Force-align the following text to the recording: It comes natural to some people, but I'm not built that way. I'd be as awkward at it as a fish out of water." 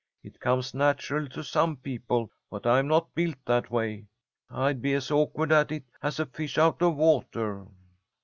It 0.23 0.39
comes 0.39 0.73
natural 0.73 1.29
to 1.29 1.43
some 1.43 1.77
people, 1.77 2.31
but 2.49 2.65
I'm 2.65 2.87
not 2.87 3.13
built 3.13 3.35
that 3.45 3.69
way. 3.69 4.07
I'd 4.49 4.81
be 4.81 4.95
as 4.95 5.11
awkward 5.11 5.51
at 5.51 5.71
it 5.71 5.83
as 6.01 6.19
a 6.19 6.25
fish 6.25 6.57
out 6.57 6.81
of 6.81 6.95
water." 6.95 7.67